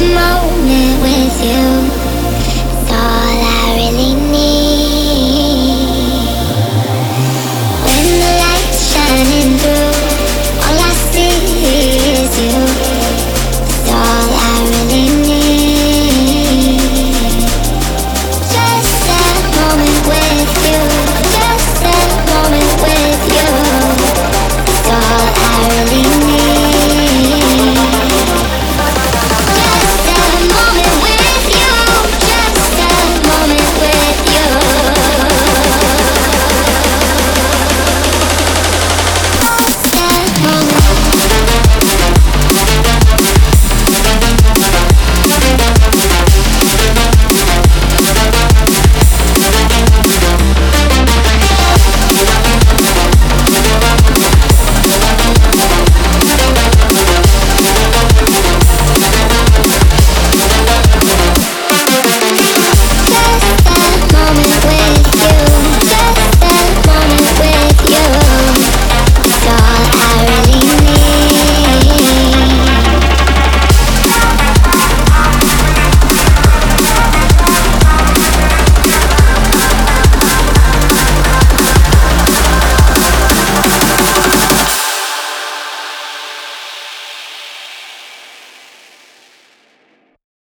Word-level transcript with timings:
the 0.00 0.06
moment. 0.14 0.27